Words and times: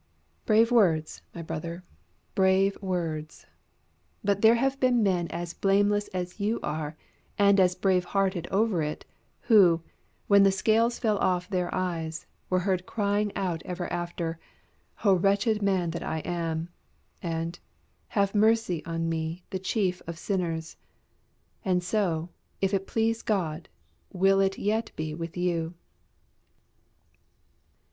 Brave 0.47 0.71
words, 0.71 1.21
my 1.35 1.43
brother; 1.43 1.83
brave 2.33 2.75
words! 2.81 3.45
But 4.23 4.41
there 4.41 4.55
have 4.55 4.79
been 4.79 5.03
men 5.03 5.27
as 5.27 5.53
blameless 5.53 6.07
as 6.07 6.39
you 6.39 6.59
are, 6.63 6.97
and 7.37 7.59
as 7.59 7.75
brave 7.75 8.05
hearted 8.05 8.47
over 8.49 8.81
it, 8.81 9.05
who, 9.41 9.83
when 10.25 10.41
the 10.41 10.51
scales 10.51 10.97
fell 10.97 11.19
off 11.19 11.47
their 11.47 11.71
eyes, 11.71 12.25
were 12.49 12.61
heard 12.61 12.87
crying 12.87 13.31
out 13.35 13.61
ever 13.63 13.87
after: 13.93 14.39
O 15.03 15.13
wretched 15.13 15.61
man 15.61 15.91
that 15.91 16.01
I 16.01 16.21
am! 16.25 16.69
And: 17.21 17.59
Have 18.07 18.33
mercy 18.33 18.83
on 18.85 19.07
me, 19.07 19.43
the 19.51 19.59
chief 19.59 20.01
of 20.07 20.17
sinners! 20.17 20.77
And 21.63 21.83
so, 21.83 22.29
if 22.59 22.73
it 22.73 22.81
so 22.89 22.91
please 22.91 23.21
God, 23.21 23.69
will 24.11 24.39
it 24.39 24.57
yet 24.57 24.91
be 24.95 25.13
with 25.13 25.37
you. 25.37 25.75